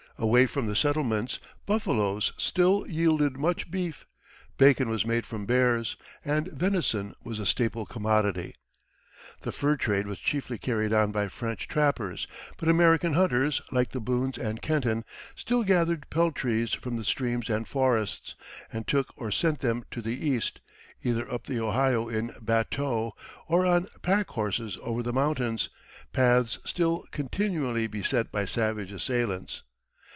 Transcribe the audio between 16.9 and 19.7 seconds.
the streams and forests, and took or sent